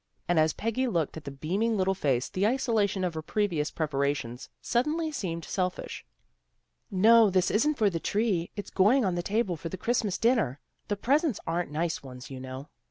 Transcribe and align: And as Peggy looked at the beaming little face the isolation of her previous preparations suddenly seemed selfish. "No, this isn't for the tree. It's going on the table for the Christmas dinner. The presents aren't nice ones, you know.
And 0.27 0.39
as 0.39 0.53
Peggy 0.53 0.87
looked 0.87 1.15
at 1.15 1.25
the 1.25 1.29
beaming 1.29 1.77
little 1.77 1.93
face 1.93 2.27
the 2.27 2.47
isolation 2.47 3.03
of 3.03 3.13
her 3.13 3.21
previous 3.21 3.69
preparations 3.69 4.49
suddenly 4.59 5.11
seemed 5.11 5.45
selfish. 5.45 6.03
"No, 6.89 7.29
this 7.29 7.51
isn't 7.51 7.75
for 7.77 7.87
the 7.91 7.99
tree. 7.99 8.49
It's 8.55 8.71
going 8.71 9.05
on 9.05 9.13
the 9.13 9.21
table 9.21 9.55
for 9.57 9.69
the 9.69 9.77
Christmas 9.77 10.17
dinner. 10.17 10.59
The 10.87 10.97
presents 10.97 11.39
aren't 11.45 11.69
nice 11.69 12.01
ones, 12.01 12.31
you 12.31 12.39
know. 12.39 12.69